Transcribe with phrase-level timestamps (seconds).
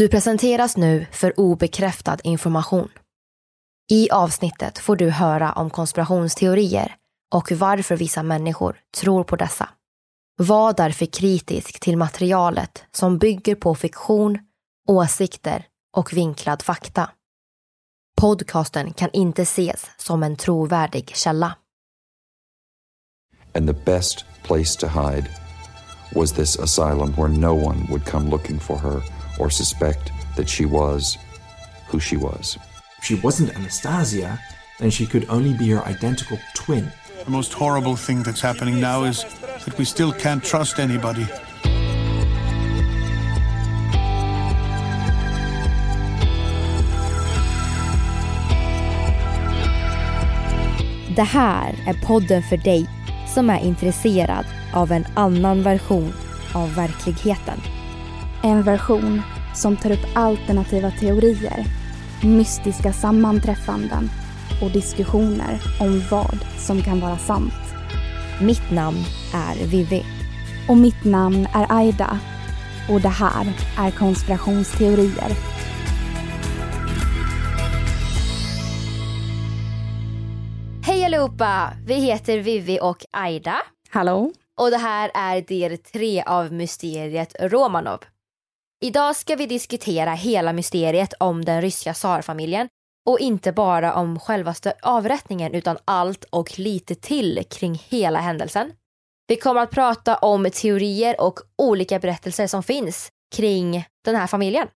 [0.00, 2.88] Du presenteras nu för obekräftad information.
[3.90, 6.96] I avsnittet får du höra om konspirationsteorier
[7.34, 9.68] och varför vissa människor tror på dessa.
[10.36, 14.38] Var därför kritisk till materialet som bygger på fiktion,
[14.88, 17.10] åsikter och vinklad fakta.
[18.20, 21.56] Podcasten kan inte ses som en trovärdig källa.
[23.54, 25.26] And the best place to hide
[26.14, 30.66] was this asylum where no one would come looking for her or suspect that she
[30.66, 31.18] was
[31.86, 32.58] who she was.
[32.98, 34.38] If she wasn't Anastasia,
[34.78, 36.92] then she could only be her identical twin.
[37.24, 39.24] The most horrible thing that's happening now is
[39.64, 41.26] that we still can't trust anybody.
[51.16, 52.88] Det här är podden för dig
[53.34, 56.12] som är intresserad av en annan version
[56.54, 57.79] av verkligheten.
[58.42, 59.22] En version
[59.54, 61.64] som tar upp alternativa teorier,
[62.24, 64.10] mystiska sammanträffanden
[64.62, 67.52] och diskussioner om vad som kan vara sant.
[68.42, 68.98] Mitt namn
[69.34, 70.04] är Vivi.
[70.68, 72.18] Och mitt namn är Aida.
[72.90, 75.30] Och det här är konspirationsteorier.
[80.86, 81.72] Hej allihopa!
[81.86, 83.56] Vi heter Vivi och Aida.
[83.90, 84.32] Hallå?
[84.58, 88.00] Och det här är del tre av mysteriet Romanov.
[88.82, 92.68] Idag ska vi diskutera hela mysteriet om den ryska tsarfamiljen
[93.08, 98.72] och inte bara om självaste avrättningen utan allt och lite till kring hela händelsen.
[99.28, 104.68] Vi kommer att prata om teorier och olika berättelser som finns kring den här familjen.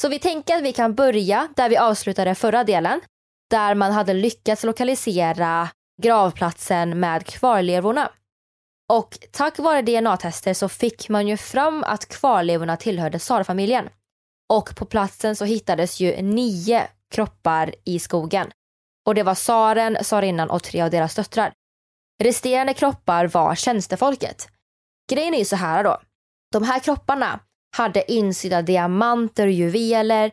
[0.00, 3.00] Så vi tänker att vi kan börja där vi avslutade förra delen,
[3.50, 5.68] där man hade lyckats lokalisera
[6.02, 8.10] gravplatsen med kvarlevorna.
[8.92, 13.88] Och tack vare DNA-tester så fick man ju fram att kvarlevorna tillhörde tsarfamiljen.
[14.52, 18.50] Och på platsen så hittades ju nio kroppar i skogen.
[19.06, 21.52] Och det var tsaren, tsarinnan och tre av deras döttrar.
[22.22, 24.48] Resterande kroppar var tjänstefolket.
[25.10, 25.98] Grejen är ju så här då.
[26.52, 27.40] De här kropparna
[27.76, 30.30] hade insydda diamanter och juveler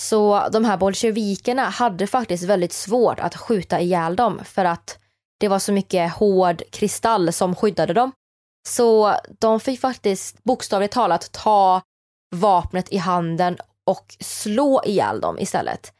[0.00, 4.98] så de här bolsjevikerna hade faktiskt väldigt svårt att skjuta ihjäl dem för att
[5.44, 8.12] det var så mycket hård kristall som skyddade dem.
[8.68, 11.82] Så de fick faktiskt bokstavligt talat ta
[12.36, 15.92] vapnet i handen och slå ihjäl dem istället.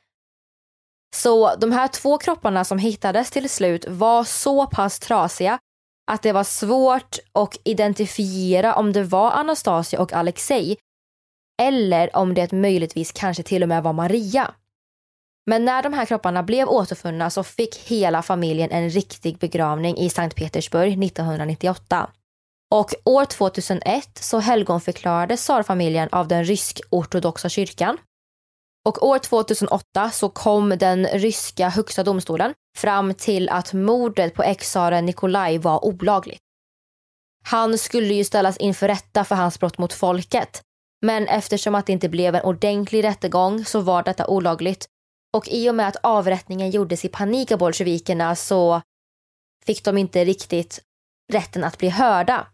[1.17, 5.59] Så de här två kropparna som hittades till slut var så pass trasiga
[6.11, 10.77] att det var svårt att identifiera om det var Anastasia och Alexei
[11.63, 14.55] eller om det möjligtvis kanske till och med var Maria.
[15.47, 20.11] Men när de här kropparna blev återfunna så fick hela familjen en riktig begravning i
[20.11, 22.11] Sankt Petersburg 1998.
[22.75, 27.99] Och år 2001 så helgonförklarades tsarfamiljen av den rysk-ortodoxa kyrkan.
[28.87, 35.07] Och år 2008 så kom den ryska högsta domstolen fram till att mordet på ex-tsaren
[35.07, 36.41] Nikolaj var olagligt.
[37.45, 40.63] Han skulle ju ställas inför rätta för hans brott mot folket.
[41.03, 44.87] Men eftersom att det inte blev en ordentlig rättegång så var detta olagligt
[45.35, 48.83] och i och med att avrättningen gjordes i panik av bolsjevikerna så
[49.67, 50.81] fick de inte riktigt
[51.33, 52.47] rätten att bli hörda.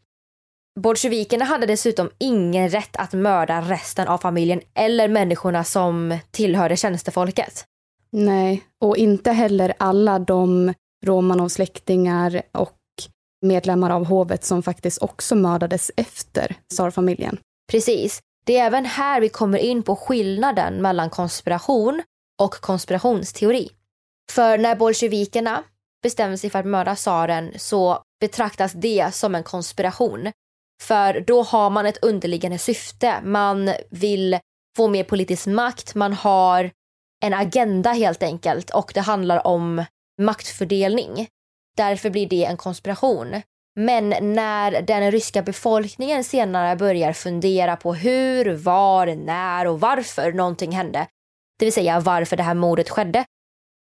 [0.80, 7.64] Bolsjevikerna hade dessutom ingen rätt att mörda resten av familjen eller människorna som tillhörde tjänstefolket.
[8.12, 10.74] Nej, och inte heller alla de
[11.06, 12.78] Romanov släktingar och
[13.46, 17.38] medlemmar av hovet som faktiskt också mördades efter tsarfamiljen.
[17.70, 18.20] Precis.
[18.44, 22.02] Det är även här vi kommer in på skillnaden mellan konspiration
[22.40, 23.70] och konspirationsteori.
[24.32, 25.64] För när bolsjevikerna
[26.02, 30.32] bestämmer sig för att mörda tsaren så betraktas det som en konspiration.
[30.82, 33.20] För då har man ett underliggande syfte.
[33.24, 34.38] Man vill
[34.76, 36.70] få mer politisk makt, man har
[37.24, 39.84] en agenda helt enkelt och det handlar om
[40.22, 41.26] maktfördelning.
[41.76, 43.42] Därför blir det en konspiration.
[43.76, 50.72] Men när den ryska befolkningen senare börjar fundera på hur, var, när och varför någonting
[50.72, 51.06] hände,
[51.60, 53.24] det vill säga varför det här mordet skedde,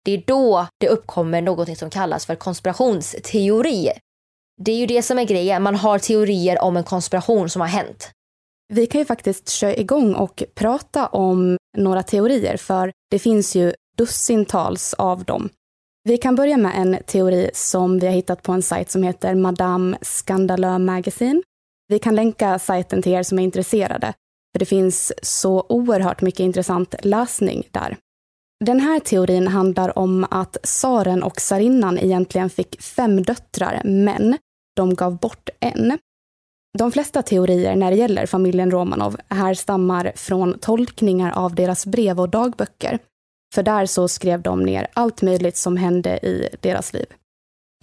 [0.06, 3.90] det är då det uppkommer något som kallas för konspirationsteori.
[4.62, 7.68] Det är ju det som är grejen, man har teorier om en konspiration som har
[7.68, 8.12] hänt.
[8.74, 13.74] Vi kan ju faktiskt köra igång och prata om några teorier, för det finns ju
[13.98, 15.50] dussintals av dem.
[16.04, 19.36] Vi kan börja med en teori som vi har hittat på en sajt som heter
[19.36, 21.42] Madame Scandaleux Magazine.
[21.88, 24.14] Vi kan länka sajten till er som är intresserade,
[24.52, 27.98] för det finns så oerhört mycket intressant läsning där.
[28.66, 34.38] Den här teorin handlar om att tsaren och tsarinnan egentligen fick fem döttrar, men
[34.76, 35.98] de gav bort en.
[36.78, 42.30] De flesta teorier när det gäller familjen Romanov härstammar från tolkningar av deras brev och
[42.30, 43.00] dagböcker.
[43.56, 47.06] För där så skrev de ner allt möjligt som hände i deras liv.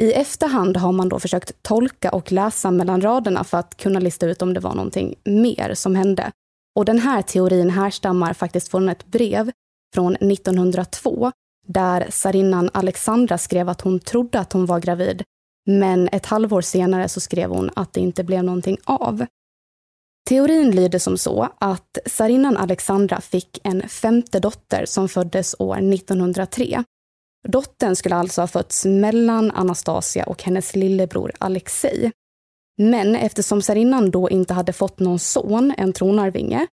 [0.03, 4.27] I efterhand har man då försökt tolka och läsa mellan raderna för att kunna lista
[4.27, 6.31] ut om det var någonting mer som hände.
[6.79, 9.51] Och den här teorin härstammar faktiskt från ett brev
[9.95, 11.33] från 1902
[11.67, 15.23] där tsarinnan Alexandra skrev att hon trodde att hon var gravid
[15.67, 19.27] men ett halvår senare så skrev hon att det inte blev någonting av.
[20.29, 26.85] Teorin lyder som så att tsarinnan Alexandra fick en femte dotter som föddes år 1903.
[27.49, 32.13] Dottern skulle alltså ha fötts mellan Anastasia och hennes lillebror Alexei.
[32.79, 36.67] Men eftersom tsarinnan då inte hade fått någon son, en tronarvinge,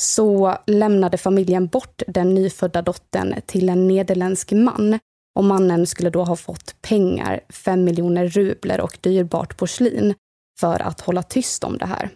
[0.00, 4.98] så lämnade familjen bort den nyfödda dottern till en nederländsk man
[5.38, 10.14] och mannen skulle då ha fått pengar, fem miljoner rubler och dyrbart porslin
[10.60, 12.10] för att hålla tyst om det här.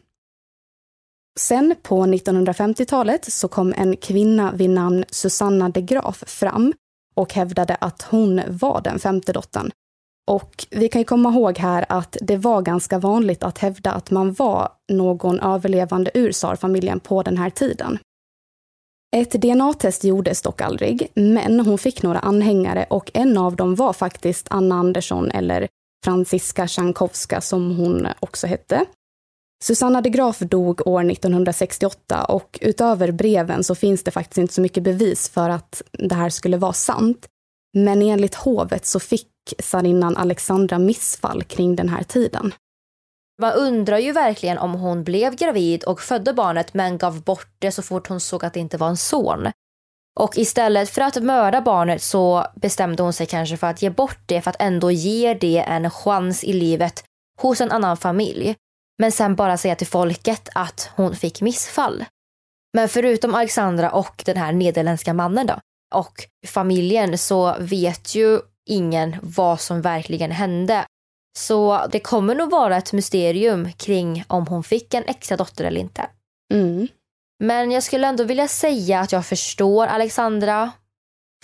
[1.40, 6.72] Sen på 1950-talet så kom en kvinna vid namn Susanna de Graaf fram
[7.14, 9.70] och hävdade att hon var den femte dottern.
[10.30, 14.10] Och vi kan ju komma ihåg här att det var ganska vanligt att hävda att
[14.10, 17.98] man var någon överlevande ur tsarfamiljen på den här tiden.
[19.16, 23.92] Ett DNA-test gjordes dock aldrig, men hon fick några anhängare och en av dem var
[23.92, 25.69] faktiskt Anna Andersson eller
[26.04, 28.86] Franziska Tjankowska som hon också hette.
[29.64, 34.60] Susanna de Graf dog år 1968 och utöver breven så finns det faktiskt inte så
[34.60, 37.28] mycket bevis för att det här skulle vara sant.
[37.72, 39.28] Men enligt hovet så fick
[39.62, 42.54] tsarinnan Alexandra missfall kring den här tiden.
[43.40, 47.72] Man undrar ju verkligen om hon blev gravid och födde barnet men gav bort det
[47.72, 49.50] så fort hon såg att det inte var en son.
[50.20, 54.19] Och istället för att mörda barnet så bestämde hon sig kanske för att ge bort
[54.26, 57.04] det för att ändå ge det en chans i livet
[57.40, 58.56] hos en annan familj.
[58.98, 62.04] Men sen bara säga till folket att hon fick missfall.
[62.74, 65.54] Men förutom Alexandra och den här nederländska mannen då
[65.92, 70.84] och familjen så vet ju ingen vad som verkligen hände.
[71.38, 75.80] Så det kommer nog vara ett mysterium kring om hon fick en extra dotter eller
[75.80, 76.06] inte.
[76.54, 76.88] Mm.
[77.44, 80.72] Men jag skulle ändå vilja säga att jag förstår Alexandra.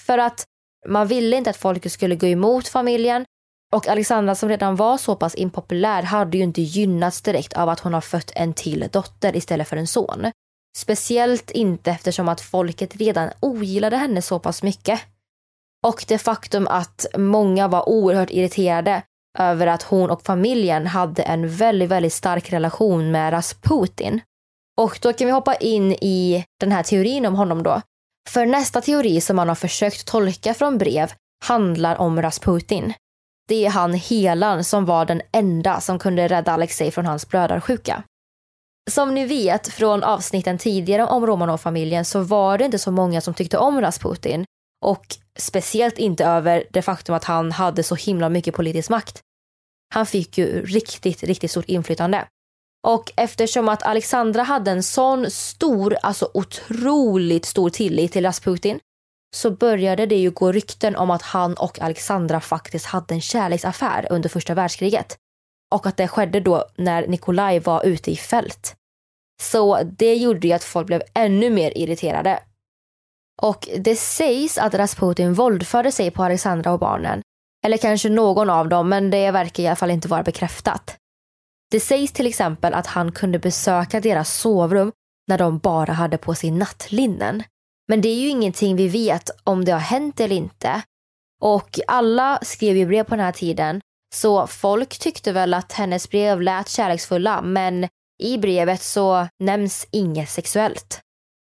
[0.00, 0.44] För att
[0.86, 3.24] man ville inte att folket skulle gå emot familjen.
[3.74, 7.80] Och Alexandra som redan var så pass impopulär hade ju inte gynnats direkt av att
[7.80, 10.32] hon har fött en till dotter istället för en son.
[10.78, 15.00] Speciellt inte eftersom att folket redan ogillade henne så pass mycket.
[15.86, 19.02] Och det faktum att många var oerhört irriterade
[19.38, 24.20] över att hon och familjen hade en väldigt, väldigt stark relation med Rasputin.
[24.78, 27.80] Och då kan vi hoppa in i den här teorin om honom då.
[28.28, 31.12] För nästa teori som man har försökt tolka från brev
[31.44, 32.92] handlar om Rasputin.
[33.48, 38.02] Det är han helan som var den enda som kunde rädda Alexej från hans blödarsjuka.
[38.88, 43.34] Som ni vet från avsnitten tidigare om Romanov-familjen så var det inte så många som
[43.34, 44.44] tyckte om Rasputin
[44.84, 45.06] och
[45.38, 49.20] speciellt inte över det faktum att han hade så himla mycket politisk makt.
[49.94, 52.26] Han fick ju riktigt, riktigt stort inflytande.
[52.86, 58.80] Och eftersom att Alexandra hade en sån stor, alltså otroligt stor tillit till Rasputin
[59.36, 64.06] så började det ju gå rykten om att han och Alexandra faktiskt hade en kärleksaffär
[64.10, 65.16] under första världskriget.
[65.74, 68.77] Och att det skedde då när Nikolaj var ute i fält.
[69.42, 72.40] Så det gjorde ju att folk blev ännu mer irriterade.
[73.42, 77.22] Och det sägs att Rasputin våldförde sig på Alexandra och barnen
[77.64, 80.96] Eller kanske någon av dem, men det verkar i alla fall inte vara bekräftat.
[81.70, 84.92] Det sägs till exempel att han kunde besöka deras sovrum
[85.28, 87.42] när de bara hade på sig nattlinnen.
[87.88, 90.82] Men det är ju ingenting vi vet om det har hänt eller inte.
[91.40, 93.80] Och alla skrev ju brev på den här tiden,
[94.14, 100.28] så folk tyckte väl att hennes brev lät kärleksfulla, men i brevet så nämns inget
[100.28, 101.00] sexuellt.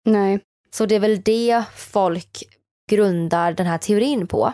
[0.05, 0.41] Nej.
[0.75, 2.43] Så det är väl det folk
[2.91, 4.53] grundar den här teorin på.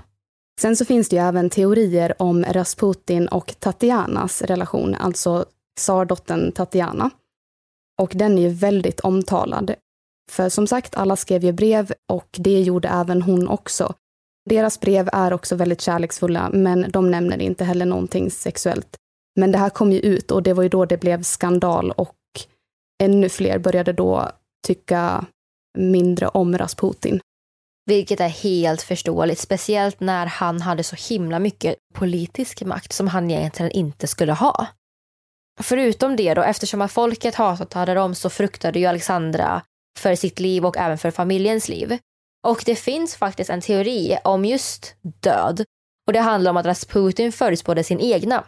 [0.61, 5.45] Sen så finns det ju även teorier om Rasputin och Tatianas relation, alltså
[5.77, 7.11] tsardottern Tatiana.
[8.01, 9.75] Och den är ju väldigt omtalad.
[10.31, 13.95] För som sagt, alla skrev ju brev och det gjorde även hon också.
[14.51, 18.97] Deras brev är också väldigt kärleksfulla, men de nämner inte heller någonting sexuellt.
[19.37, 22.17] Men det här kom ju ut och det var ju då det blev skandal och
[23.03, 24.31] ännu fler började då
[24.67, 25.27] tycka
[25.79, 27.21] mindre om Rasputin.
[27.87, 33.31] Vilket är helt förståeligt, speciellt när han hade så himla mycket politisk makt som han
[33.31, 34.67] egentligen inte skulle ha.
[35.61, 39.63] Förutom det då, eftersom att folket hatade dem så fruktade ju Alexandra
[39.99, 41.99] för sitt liv och även för familjens liv.
[42.47, 45.65] Och det finns faktiskt en teori om just död
[46.07, 48.45] och det handlar om att Rasputin förutspådde sin egna.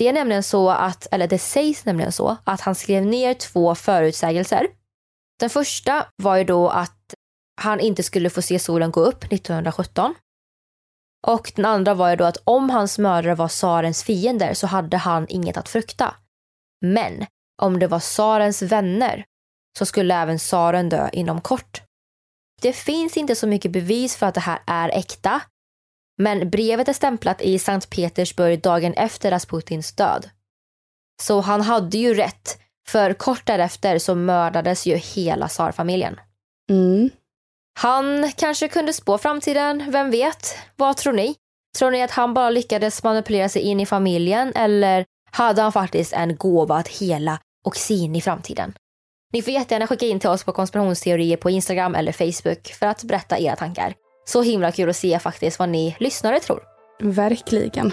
[0.00, 3.74] Det är nämligen så att, eller det sägs nämligen så, att han skrev ner två
[3.74, 4.66] förutsägelser.
[5.40, 7.14] Den första var ju då att
[7.60, 10.14] han inte skulle få se solen gå upp 1917.
[11.26, 14.96] Och den andra var ju då att om hans mördare var tsarens fiender så hade
[14.96, 16.14] han inget att frukta.
[16.86, 17.26] Men
[17.62, 19.24] om det var tsarens vänner
[19.78, 21.82] så skulle även tsaren dö inom kort.
[22.62, 25.40] Det finns inte så mycket bevis för att det här är äkta,
[26.20, 30.30] men brevet är stämplat i Sankt Petersburg dagen efter Rasputins död.
[31.22, 32.58] Så han hade ju rätt,
[32.88, 36.20] för kort därefter så mördades ju hela tsarfamiljen.
[36.70, 37.10] Mm.
[37.78, 40.56] Han kanske kunde spå framtiden, vem vet?
[40.76, 41.36] Vad tror ni?
[41.78, 46.12] Tror ni att han bara lyckades manipulera sig in i familjen eller hade han faktiskt
[46.12, 48.74] en gåva att hela och se in i framtiden?
[49.32, 53.04] Ni får jättegärna skicka in till oss på konspirationsteorier på Instagram eller Facebook för att
[53.04, 53.94] berätta era tankar.
[54.24, 56.62] Så himla kul att se faktiskt vad ni lyssnare tror.
[57.02, 57.92] Verkligen.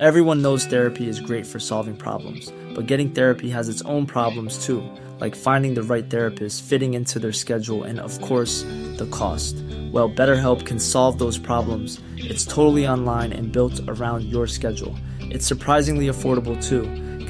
[0.00, 4.66] Everyone knows therapy is great for solving problems, but getting therapy has its own problems
[4.66, 4.82] too,
[5.20, 8.64] like finding the right therapist, fitting into their schedule, and of course,
[8.98, 9.54] the cost.
[9.92, 12.00] Well, BetterHelp can solve those problems.
[12.16, 14.96] It's totally online and built around your schedule.
[15.20, 16.90] It's surprisingly affordable too.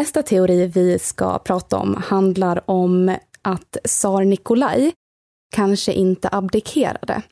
[0.00, 4.92] Nästa teori vi ska prata om handlar om att tsar Nikolaj
[5.56, 7.22] kanske inte abdikerade.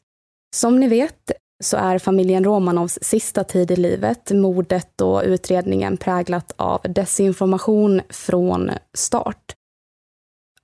[0.56, 1.32] Som ni vet
[1.64, 8.70] så är familjen Romanovs sista tid i livet, mordet och utredningen präglat av desinformation från
[8.94, 9.54] start.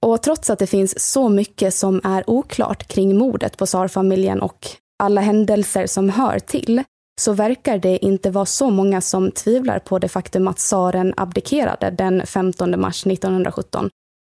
[0.00, 4.66] Och trots att det finns så mycket som är oklart kring mordet på tsarfamiljen och
[5.02, 6.82] alla händelser som hör till,
[7.20, 11.90] så verkar det inte vara så många som tvivlar på det faktum att tsaren abdikerade
[11.90, 13.90] den 15 mars 1917.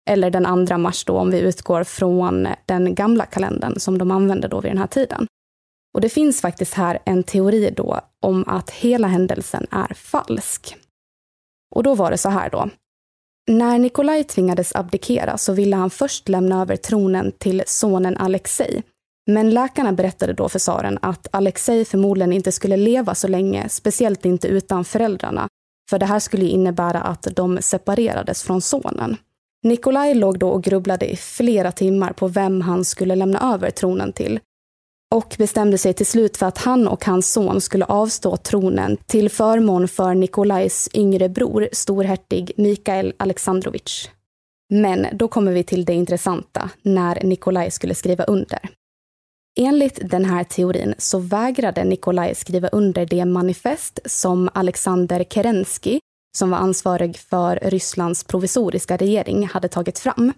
[0.09, 4.47] Eller den 2 mars då om vi utgår från den gamla kalendern som de använde
[4.47, 5.27] då vid den här tiden.
[5.93, 10.75] Och det finns faktiskt här en teori då om att hela händelsen är falsk.
[11.75, 12.69] Och då var det så här då.
[13.49, 18.83] När Nikolaj tvingades abdikera så ville han först lämna över tronen till sonen Alexei.
[19.29, 24.25] Men läkarna berättade då för tsaren att Alexej förmodligen inte skulle leva så länge, speciellt
[24.25, 25.47] inte utan föräldrarna.
[25.89, 29.17] För det här skulle innebära att de separerades från sonen.
[29.63, 34.13] Nikolaj låg då och grubblade i flera timmar på vem han skulle lämna över tronen
[34.13, 34.39] till
[35.15, 39.29] och bestämde sig till slut för att han och hans son skulle avstå tronen till
[39.29, 44.09] förmån för Nikolajs yngre bror, storhertig Mikael Alexandrovich.
[44.69, 48.78] Men då kommer vi till det intressanta, när Nikolaj skulle skriva under.
[49.59, 55.99] Enligt den här teorin så vägrade Nikolaj skriva under det manifest som Alexander Kerensky,
[56.37, 60.33] som var ansvarig för Rysslands provisoriska regering, hade tagit fram.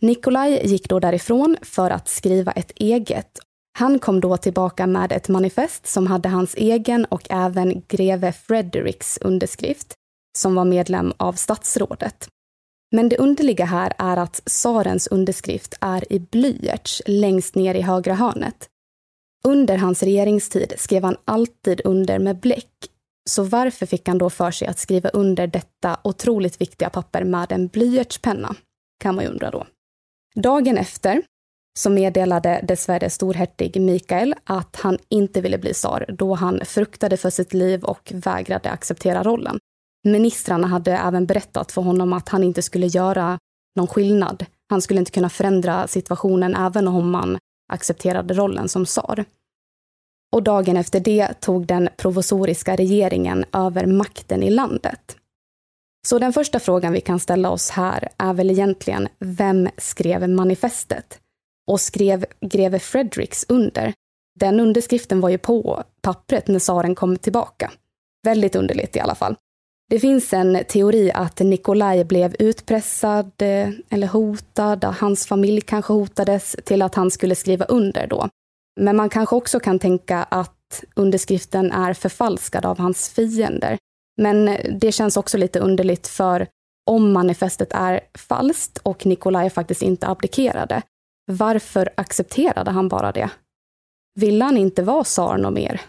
[0.00, 3.38] Nikolaj gick då därifrån för att skriva ett eget
[3.78, 9.18] han kom då tillbaka med ett manifest som hade hans egen och även greve Fredericks
[9.18, 9.94] underskrift,
[10.38, 12.28] som var medlem av statsrådet.
[12.94, 18.14] Men det underliga här är att tsarens underskrift är i blyerts längst ner i högra
[18.14, 18.68] hörnet.
[19.44, 22.90] Under hans regeringstid skrev han alltid under med bläck,
[23.30, 27.52] så varför fick han då för sig att skriva under detta otroligt viktiga papper med
[27.52, 28.54] en blyertspenna?
[29.02, 29.66] Kan man ju undra då.
[30.34, 31.22] Dagen efter
[31.78, 37.30] så meddelade dessvärre storhertig Mikael att han inte ville bli tsar då han fruktade för
[37.30, 39.58] sitt liv och vägrade acceptera rollen.
[40.04, 43.38] Ministrarna hade även berättat för honom att han inte skulle göra
[43.76, 44.46] någon skillnad.
[44.70, 47.38] Han skulle inte kunna förändra situationen även om man
[47.72, 49.24] accepterade rollen som tsar.
[50.32, 55.16] Och dagen efter det tog den provisoriska regeringen över makten i landet.
[56.06, 61.20] Så den första frågan vi kan ställa oss här är väl egentligen, vem skrev manifestet?
[61.66, 63.92] och skrev greve Fredericks under.
[64.40, 67.72] Den underskriften var ju på pappret när tsaren kom tillbaka.
[68.22, 69.36] Väldigt underligt i alla fall.
[69.94, 76.56] Det finns en teori att Nikolaj blev utpressad eh, eller hotad, hans familj kanske hotades
[76.64, 78.28] till att han skulle skriva under då.
[78.80, 83.78] Men man kanske också kan tänka att underskriften är förfalskad av hans fiender.
[84.20, 86.46] Men det känns också lite underligt för
[86.90, 90.82] om manifestet är falskt och Nikolaj faktiskt inte abdikerade,
[91.32, 93.30] varför accepterade han bara det?
[94.20, 95.80] Ville han inte vara tsar något mer?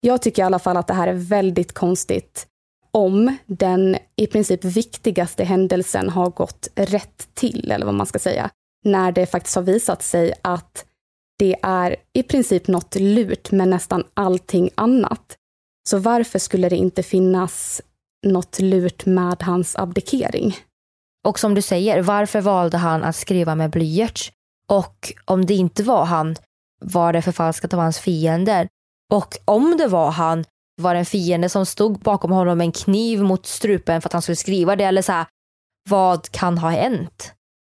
[0.00, 2.46] Jag tycker i alla fall att det här är väldigt konstigt
[2.92, 8.50] om den i princip viktigaste händelsen har gått rätt till, eller vad man ska säga,
[8.84, 10.84] när det faktiskt har visat sig att
[11.38, 15.36] det är i princip något lurt med nästan allting annat.
[15.88, 17.82] Så varför skulle det inte finnas
[18.26, 20.56] något lurt med hans abdikering?
[21.26, 24.32] Och som du säger, varför valde han att skriva med blyerts?
[24.66, 26.36] Och om det inte var han,
[26.80, 28.68] var det förfalskat av hans fiender?
[29.12, 30.44] Och om det var han,
[30.80, 34.12] var det en fiende som stod bakom honom med en kniv mot strupen för att
[34.12, 34.84] han skulle skriva det?
[34.84, 35.26] Eller så här,
[35.88, 37.32] vad kan ha hänt?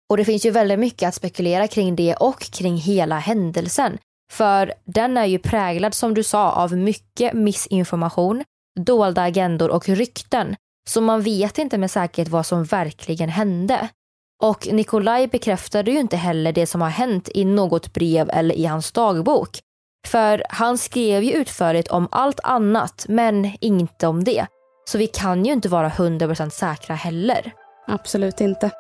[0.10, 3.98] Och det finns ju väldigt mycket att spekulera kring det och kring hela händelsen.
[4.32, 8.44] För den är ju präglad, som du sa, av mycket missinformation,
[8.80, 10.56] dolda agendor och rykten.
[10.90, 13.90] Så man vet inte med säkerhet vad som verkligen hände.
[14.44, 18.66] Och Nikolaj bekräftade ju inte heller det som har hänt i något brev eller i
[18.66, 19.60] hans dagbok.
[20.08, 24.48] För han skrev ju utförligt om allt annat men inte om det.
[24.90, 27.54] Så vi kan ju inte vara 100% säkra heller.
[27.88, 28.72] Absolut inte.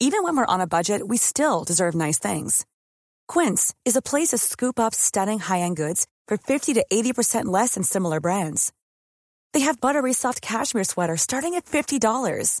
[0.00, 2.66] Even when we're on a budget we still deserve nice things.
[3.26, 7.74] Quince is a place to scoop up stunning high-end goods for 50 to 80% less
[7.74, 8.72] than similar brands.
[9.54, 12.60] They have buttery soft cashmere sweaters starting at $50,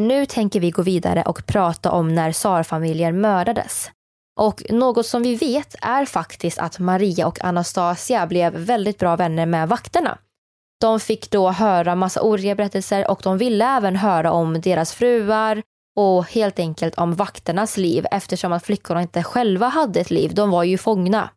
[0.00, 3.90] Nu tänker vi gå vidare och prata om när tsarfamiljen mördades.
[4.40, 9.46] Och något som vi vet är faktiskt att Maria och Anastasia blev väldigt bra vänner
[9.46, 10.18] med vakterna.
[10.80, 15.62] De fick då höra massa oroliga berättelser och de ville även höra om deras fruar
[15.96, 20.50] och helt enkelt om vakternas liv eftersom att flickorna inte själva hade ett liv, de
[20.50, 21.30] var ju fångna.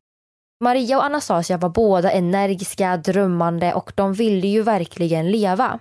[0.64, 5.80] Maria och Anastasia var båda energiska, drömmande och de ville ju verkligen leva.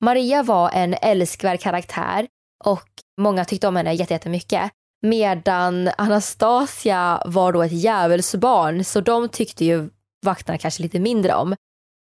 [0.00, 2.26] Maria var en älskvärd karaktär
[2.64, 2.88] och
[3.20, 4.70] många tyckte om henne jättemycket.
[5.02, 9.90] Medan Anastasia var då ett djävulsbarn så de tyckte ju
[10.26, 11.56] vakterna kanske lite mindre om.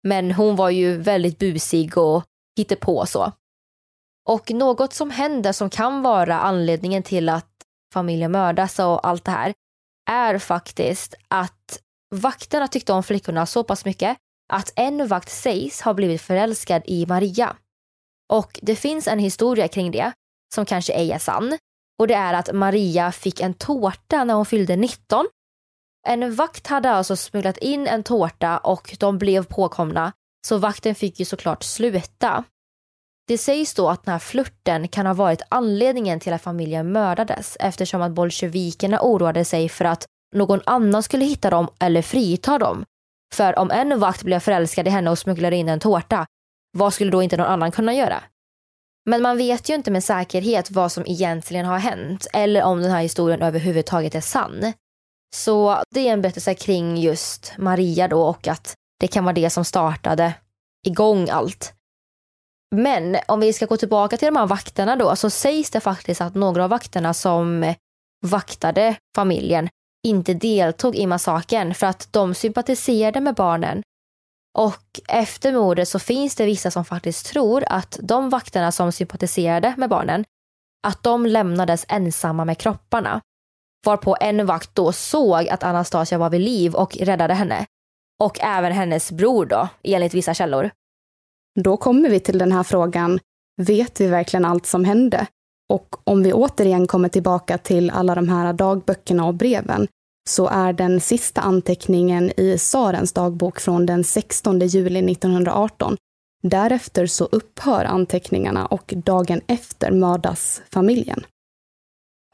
[0.03, 2.25] Men hon var ju väldigt busig och
[2.81, 3.33] på så.
[4.29, 7.51] Och något som händer som kan vara anledningen till att
[7.93, 9.55] familjen mördas och allt det här
[10.11, 11.81] är faktiskt att
[12.15, 14.17] vakterna tyckte om flickorna så pass mycket
[14.53, 17.57] att en vakt sägs ha blivit förälskad i Maria.
[18.33, 20.13] Och det finns en historia kring det
[20.55, 21.59] som kanske ej är sann.
[21.99, 25.27] Och det är att Maria fick en tårta när hon fyllde 19.
[26.07, 30.13] En vakt hade alltså smugglat in en tårta och de blev påkomna
[30.47, 32.45] så vakten fick ju såklart sluta.
[33.27, 37.57] Det sägs då att den här flörten kan ha varit anledningen till att familjen mördades
[37.61, 42.85] eftersom att bolsjevikerna oroade sig för att någon annan skulle hitta dem eller frita dem.
[43.35, 46.27] För om en vakt blev förälskad i henne och smugglade in en tårta,
[46.75, 48.23] vad skulle då inte någon annan kunna göra?
[49.07, 52.91] Men man vet ju inte med säkerhet vad som egentligen har hänt eller om den
[52.91, 54.73] här historien överhuvudtaget är sann.
[55.35, 59.51] Så det är en berättelse kring just Maria då och att det kan vara det
[59.51, 60.35] som startade
[60.87, 61.73] igång allt.
[62.75, 66.21] Men om vi ska gå tillbaka till de här vakterna då så sägs det faktiskt
[66.21, 67.75] att några av vakterna som
[68.27, 69.69] vaktade familjen
[70.07, 73.83] inte deltog i massakern för att de sympatiserade med barnen.
[74.59, 79.75] Och efter mordet så finns det vissa som faktiskt tror att de vakterna som sympatiserade
[79.77, 80.25] med barnen,
[80.87, 83.21] att de lämnades ensamma med kropparna.
[83.87, 87.67] Varpå en vakt då såg att Anastasia var vid liv och räddade henne.
[88.23, 90.71] Och även hennes bror då, enligt vissa källor.
[91.61, 93.21] Då kommer vi till den här frågan,
[93.63, 95.27] vet vi verkligen allt som hände?
[95.69, 99.89] Och om vi återigen kommer tillbaka till alla de här dagböckerna och breven,
[100.29, 105.97] så är den sista anteckningen i Sarens dagbok från den 16 juli 1918.
[106.43, 111.27] Därefter så upphör anteckningarna och dagen efter mördas familjen.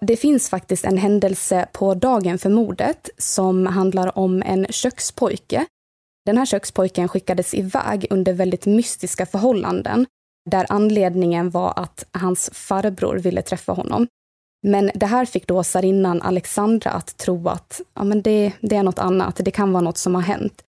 [0.00, 5.66] Det finns faktiskt en händelse på dagen för mordet som handlar om en kökspojke
[6.26, 10.06] den här kökspojken skickades iväg under väldigt mystiska förhållanden
[10.50, 14.06] där anledningen var att hans farbror ville träffa honom.
[14.62, 18.82] Men det här fick då sarinnan Alexandra att tro att ja, men det, det är
[18.82, 20.62] något annat, det kan vara något som har hänt.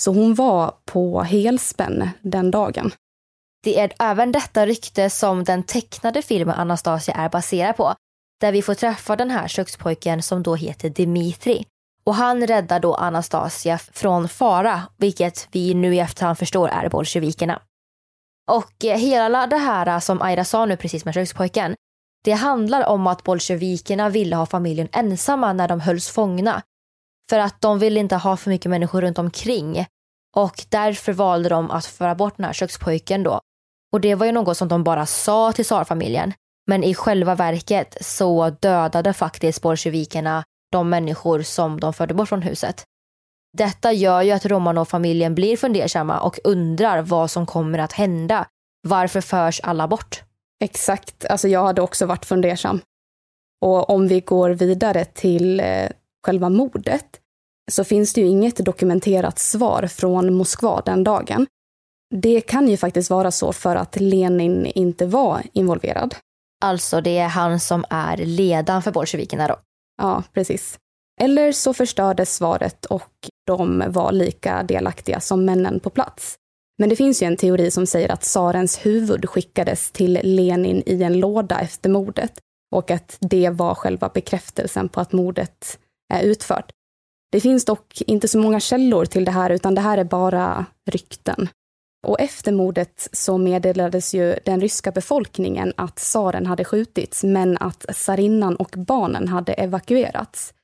[0.00, 2.92] Så hon var på helspänn den dagen.
[3.64, 7.94] Det är även detta rykte som den tecknade filmen Anastasia är baserad på,
[8.40, 11.66] där vi får träffa den här kökspojken som då heter Dimitri.
[12.04, 17.62] Och han räddar då Anastasia från fara, vilket vi nu i efterhand förstår är bolsjevikerna.
[18.50, 21.74] Och eh, hela det här som Aira sa nu precis med kökspojken,
[22.24, 26.62] det handlar om att bolsjevikerna ville ha familjen ensamma när de hölls fångna.
[27.30, 29.86] För att de ville inte ha för mycket människor runt omkring.
[30.36, 33.40] Och därför valde de att föra bort den här kökspojken då.
[33.92, 36.32] Och det var ju något som de bara sa till tsarfamiljen.
[36.66, 42.42] Men i själva verket så dödade faktiskt bolsjevikerna de människor som de förde bort från
[42.42, 42.84] huset.
[43.58, 48.46] Detta gör ju att Romanov-familjen blir fundersamma och undrar vad som kommer att hända.
[48.88, 50.22] Varför förs alla bort?
[50.62, 52.80] Exakt, alltså jag hade också varit fundersam.
[53.60, 55.88] Och om vi går vidare till eh,
[56.26, 57.06] själva mordet
[57.70, 61.46] så finns det ju inget dokumenterat svar från Moskva den dagen.
[62.14, 66.14] Det kan ju faktiskt vara så för att Lenin inte var involverad.
[66.64, 69.56] Alltså det är han som är ledaren för bolsjevikerna då?
[70.02, 70.78] Ja, precis.
[71.20, 73.12] Eller så förstördes svaret och
[73.46, 76.36] de var lika delaktiga som männen på plats.
[76.78, 81.02] Men det finns ju en teori som säger att tsarens huvud skickades till Lenin i
[81.02, 82.38] en låda efter mordet
[82.74, 85.78] och att det var själva bekräftelsen på att mordet
[86.14, 86.72] är utfört.
[87.32, 90.66] Det finns dock inte så många källor till det här, utan det här är bara
[90.90, 91.48] rykten.
[92.06, 97.80] Och efter mordet så meddelades ju den ryska befolkningen att tsaren hade skjutits, men att
[97.80, 100.54] tsarinnan och barnen hade evakuerats.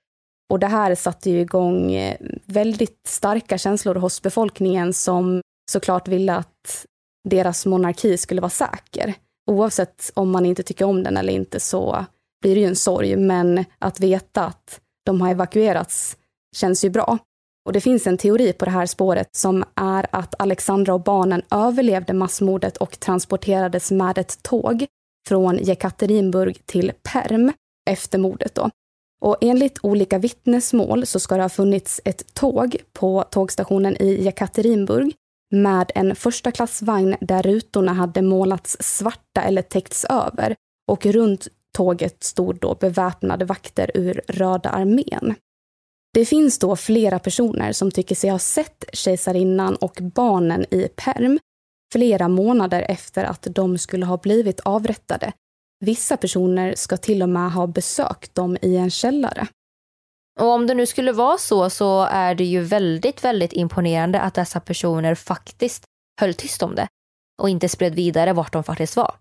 [0.50, 6.34] Och det här satte ju igång eh, väldigt starka känslor hos befolkningen som såklart ville
[6.34, 6.86] att
[7.28, 9.14] deras monarki skulle vara säker.
[9.46, 12.04] Oavsett om man inte tycker om den eller inte så
[12.40, 16.16] blir det ju en sorg, men att veta att de har evakuerats
[16.56, 17.18] känns ju bra.
[17.66, 21.42] Och det finns en teori på det här spåret som är att Alexandra och barnen
[21.50, 24.86] överlevde massmordet och transporterades med ett tåg
[25.28, 27.52] från Jekaterinburg till Perm
[27.90, 28.54] efter mordet.
[28.54, 28.70] Då.
[29.20, 35.14] Och enligt olika vittnesmål så ska det ha funnits ett tåg på tågstationen i Jekaterinburg
[35.50, 40.54] med en första klassvagn där rutorna hade målats svarta eller täckts över
[40.90, 45.34] och runt tåget stod då beväpnade vakter ur Röda armén.
[46.14, 51.38] Det finns då flera personer som tycker sig ha sett kejsarinnan och barnen i perm
[51.92, 55.32] flera månader efter att de skulle ha blivit avrättade.
[55.80, 59.46] Vissa personer ska till och med ha besökt dem i en källare.
[60.38, 64.34] Och om det nu skulle vara så så är det ju väldigt, väldigt imponerande att
[64.34, 65.84] dessa personer faktiskt
[66.20, 66.88] höll tyst om det
[67.42, 69.14] och inte spred vidare vart de faktiskt var.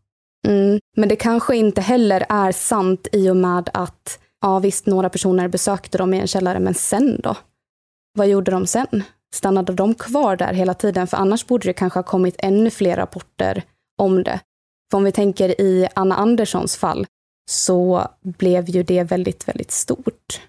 [0.48, 5.10] Mm, men det kanske inte heller är sant i och med att, ja visst, några
[5.10, 7.36] personer besökte dem i en källare, men sen då?
[8.18, 9.04] Vad gjorde de sen?
[9.36, 11.08] Stannade de kvar där hela tiden?
[11.08, 13.64] För annars borde det kanske ha kommit ännu fler rapporter
[13.98, 14.40] om det.
[14.92, 17.06] För om vi tänker i Anna Anderssons fall
[17.50, 20.42] så blev ju det väldigt, väldigt stort.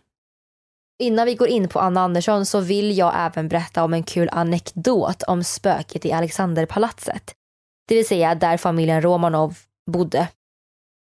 [0.98, 4.28] Innan vi går in på Anna Andersson så vill jag även berätta om en kul
[4.32, 7.34] anekdot om spöket i Alexanderpalatset.
[7.88, 9.58] Det vill säga där familjen Romanov
[9.90, 10.28] bodde.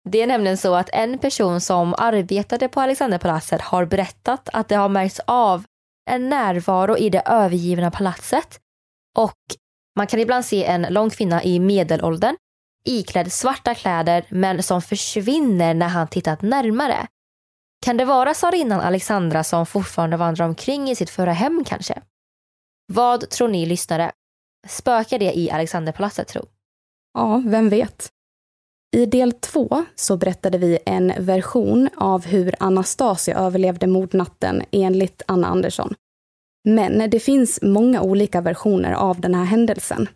[0.09, 4.75] Det är nämligen så att en person som arbetade på Alexanderpalatset har berättat att det
[4.75, 5.63] har märkts av
[6.09, 8.59] en närvaro i det övergivna palatset
[9.17, 9.37] och
[9.97, 12.35] man kan ibland se en lång kvinna i medelåldern
[12.85, 17.07] iklädd svarta kläder men som försvinner när han tittat närmare.
[17.85, 22.01] Kan det vara tsarinnan Alexandra som fortfarande vandrar omkring i sitt förra hem kanske?
[22.93, 24.11] Vad tror ni lyssnare?
[24.67, 26.45] Spökar det i Alexanderpalatset tro?
[27.13, 28.09] Ja, vem vet?
[28.95, 35.47] I del två så berättade vi en version av hur Anastasia överlevde mordnatten enligt Anna
[35.47, 35.93] Andersson.
[36.69, 40.09] Men det finns många olika versioner av den här händelsen.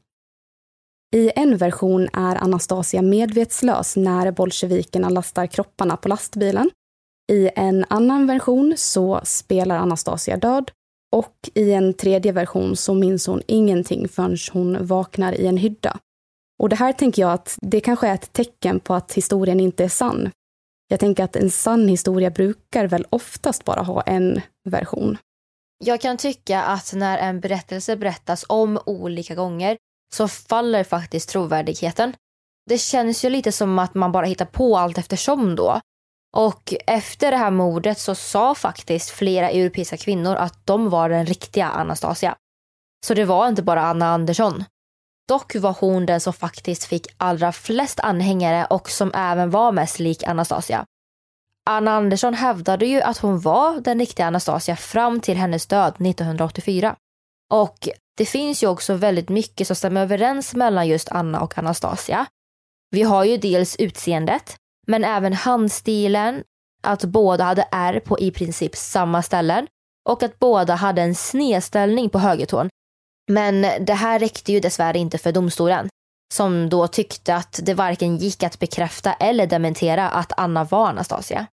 [1.15, 6.69] I en version är Anastasia medvetslös när bolsjevikerna lastar kropparna på lastbilen.
[7.31, 10.71] I en annan version så spelar Anastasia död
[11.15, 15.99] och i en tredje version så minns hon ingenting förrän hon vaknar i en hydda.
[16.59, 19.83] Och det här tänker jag att det kanske är ett tecken på att historien inte
[19.83, 20.31] är sann.
[20.87, 25.17] Jag tänker att en sann historia brukar väl oftast bara ha en version.
[25.83, 29.77] Jag kan tycka att när en berättelse berättas om olika gånger
[30.13, 32.13] så faller faktiskt trovärdigheten.
[32.69, 35.79] Det känns ju lite som att man bara hittar på allt eftersom då.
[36.35, 41.25] Och efter det här mordet så sa faktiskt flera europeiska kvinnor att de var den
[41.25, 42.35] riktiga Anastasia.
[43.05, 44.63] Så det var inte bara Anna Andersson.
[45.27, 49.99] Dock var hon den som faktiskt fick allra flest anhängare och som även var mest
[49.99, 50.85] lik Anastasia.
[51.69, 56.95] Anna Andersson hävdade ju att hon var den riktiga Anastasia fram till hennes död 1984.
[57.53, 62.25] Och det finns ju också väldigt mycket som stämmer överens mellan just Anna och Anastasia.
[62.91, 66.43] Vi har ju dels utseendet, men även handstilen,
[66.83, 69.67] att båda hade ärr på i princip samma ställen
[70.09, 72.69] och att båda hade en snedställning på högertån
[73.27, 75.89] men det här räckte ju dessvärre inte för domstolen
[76.33, 81.47] som då tyckte att det varken gick att bekräfta eller dementera att Anna var Anastasia.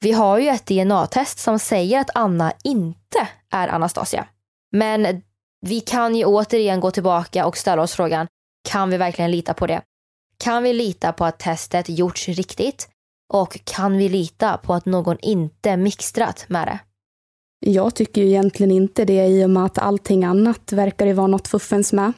[0.00, 4.28] Vi har ju ett DNA-test som säger att Anna inte är Anastasia.
[4.72, 5.22] Men
[5.66, 8.26] vi kan ju återigen gå tillbaka och ställa oss frågan,
[8.68, 9.82] kan vi verkligen lita på det?
[10.38, 12.88] Kan vi lita på att testet gjorts riktigt?
[13.32, 16.78] Och kan vi lita på att någon inte mixtrat med det?
[17.70, 21.26] Jag tycker ju egentligen inte det i och med att allting annat verkar det vara
[21.26, 22.12] något fuffens med.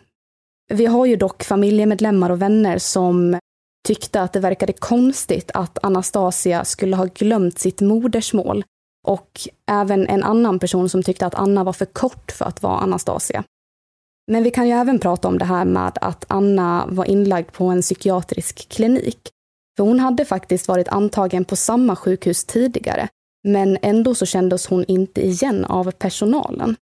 [0.73, 3.39] Vi har ju dock familjemedlemmar och vänner som
[3.87, 8.65] tyckte att det verkade konstigt att Anastasia skulle ha glömt sitt modersmål
[9.07, 12.79] och även en annan person som tyckte att Anna var för kort för att vara
[12.79, 13.45] Anastasia.
[14.29, 17.65] Men vi kan ju även prata om det här med att Anna var inlagd på
[17.65, 19.29] en psykiatrisk klinik.
[19.77, 23.09] För hon hade faktiskt varit antagen på samma sjukhus tidigare
[23.45, 26.77] men ändå så kändes hon inte igen av personalen.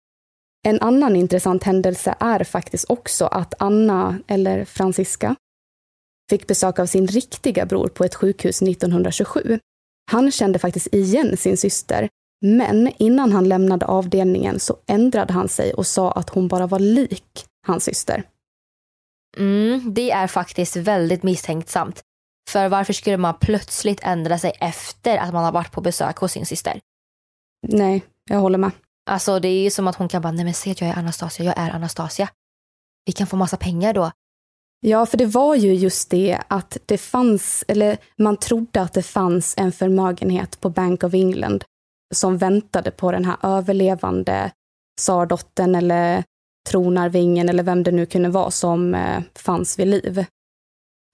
[0.66, 5.36] En annan intressant händelse är faktiskt också att Anna, eller Franziska,
[6.30, 9.60] fick besök av sin riktiga bror på ett sjukhus 1927.
[10.12, 12.10] Han kände faktiskt igen sin syster,
[12.46, 16.80] men innan han lämnade avdelningen så ändrade han sig och sa att hon bara var
[16.80, 18.24] lik hans syster.
[19.38, 22.02] Mm, det är faktiskt väldigt misstänksamt.
[22.50, 26.32] För varför skulle man plötsligt ändra sig efter att man har varit på besök hos
[26.32, 26.80] sin syster?
[27.68, 28.72] Nej, jag håller med.
[29.10, 30.98] Alltså det är ju som att hon kan bara, nej men se att jag är
[30.98, 32.30] Anastasia, jag är Anastasia.
[33.06, 34.12] Vi kan få massa pengar då.
[34.80, 39.04] Ja, för det var ju just det att det fanns, eller man trodde att det
[39.04, 41.64] fanns en förmögenhet på Bank of England
[42.14, 44.52] som väntade på den här överlevande
[45.02, 46.24] tsardottern eller
[46.70, 50.26] tronarvingen eller vem det nu kunde vara som eh, fanns vid liv.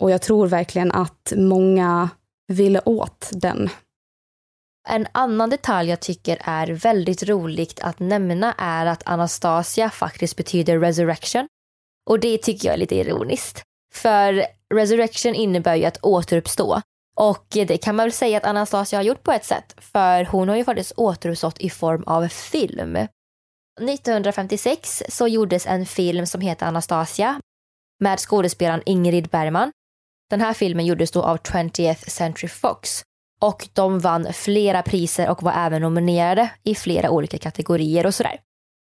[0.02, 2.10] Och jag tror verkligen att många
[2.48, 3.70] ville åt den.
[4.90, 10.80] En annan detalj jag tycker är väldigt roligt att nämna är att Anastasia faktiskt betyder
[10.80, 11.48] resurrection.
[12.10, 13.64] Och det tycker jag är lite ironiskt.
[13.94, 16.82] För resurrection innebär ju att återuppstå.
[17.20, 20.50] Och det kan man väl säga att Anastasia har gjort på ett sätt, för hon
[20.50, 22.96] har ju faktiskt återuppstått i form av film.
[23.82, 27.40] 1956 så gjordes en film som heter Anastasia
[28.00, 29.72] med skådespelaren Ingrid Bergman.
[30.30, 33.02] Den här filmen gjordes då av 20th Century Fox
[33.42, 38.40] och de vann flera priser och var även nominerade i flera olika kategorier och sådär.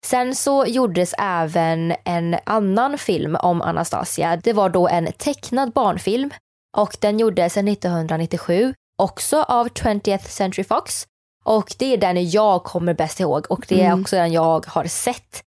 [0.06, 4.38] Sen så gjordes även en annan film om Anastasia.
[4.38, 6.30] Det var då en tecknad barnfilm
[6.78, 11.08] och den gjordes 1997 också av 20th Century Fox
[11.46, 14.02] och det är den jag kommer bäst ihåg och det är mm.
[14.02, 15.44] också den jag har sett.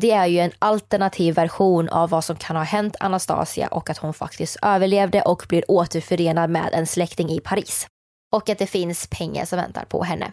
[0.00, 3.98] Det är ju en alternativ version av vad som kan ha hänt Anastasia och att
[3.98, 7.86] hon faktiskt överlevde och blir återförenad med en släkting i Paris.
[8.32, 10.32] Och att det finns pengar som väntar på henne.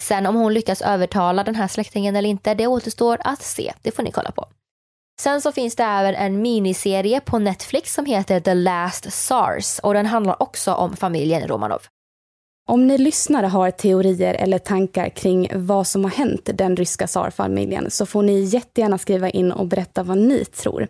[0.00, 3.72] Sen om hon lyckas övertala den här släktingen eller inte, det återstår att se.
[3.82, 4.48] Det får ni kolla på.
[5.22, 9.94] Sen så finns det även en miniserie på Netflix som heter The Last SARS och
[9.94, 11.82] den handlar också om familjen Romanov.
[12.68, 17.90] Om ni lyssnare har teorier eller tankar kring vad som har hänt den ryska tsarfamiljen
[17.90, 20.88] så får ni jättegärna skriva in och berätta vad ni tror.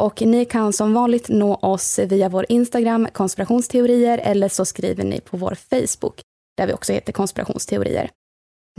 [0.00, 5.20] Och ni kan som vanligt nå oss via vår Instagram konspirationsteorier eller så skriver ni
[5.20, 6.20] på vår Facebook
[6.56, 8.10] där vi också heter konspirationsteorier.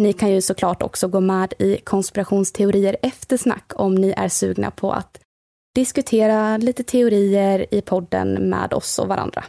[0.01, 4.91] Ni kan ju såklart också gå med i konspirationsteorier eftersnack om ni är sugna på
[4.91, 5.19] att
[5.75, 9.43] diskutera lite teorier i podden med oss och varandra.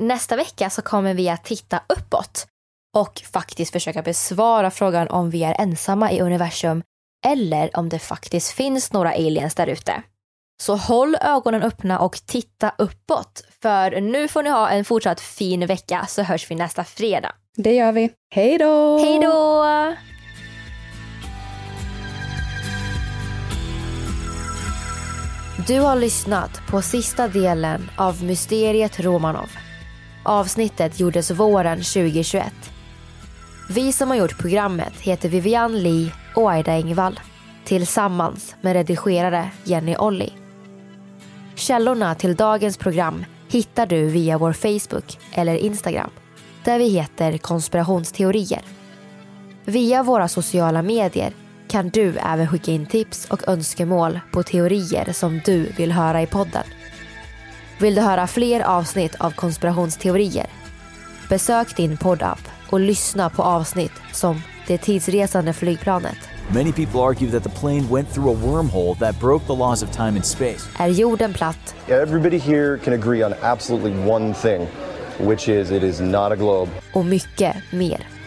[0.00, 2.46] Nästa vecka så kommer vi att titta uppåt
[2.96, 6.82] och faktiskt försöka besvara frågan om vi är ensamma i universum
[7.26, 10.02] eller om det faktiskt finns några aliens där ute.
[10.62, 13.44] Så håll ögonen öppna och titta uppåt.
[13.62, 17.34] För nu får ni ha en fortsatt fin vecka så hörs vi nästa fredag.
[17.56, 18.10] Det gör vi.
[18.34, 18.98] Hej då!
[18.98, 19.66] Hej då!
[25.66, 29.50] Du har lyssnat på sista delen av Mysteriet Romanov.
[30.24, 32.44] Avsnittet gjordes våren 2021.
[33.70, 37.20] Vi som har gjort programmet heter Vivian Lee och Aida Engvall
[37.64, 40.32] tillsammans med redigerare Jenny Olli.
[41.54, 46.10] Källorna till dagens program hittar du via vår Facebook eller Instagram
[46.70, 48.62] där vi heter konspirationsteorier.
[49.64, 51.32] Via våra sociala medier
[51.68, 56.26] kan du även skicka in tips och önskemål på teorier som du vill höra i
[56.26, 56.64] podden.
[57.80, 60.46] Vill du höra fler avsnitt av konspirationsteorier?
[61.28, 66.18] Besök din poddapp och lyssna på avsnitt som Det tidsresande flygplanet.
[66.54, 69.90] Many people argue that the plane went through a wormhole that broke the laws of
[69.90, 70.68] time and space.
[70.78, 71.74] Är jorden platt?
[71.88, 74.66] Everybody here can agree on absolutely one thing,
[75.26, 76.70] which is it is not a globe.
[76.92, 78.19] Och mycket mer.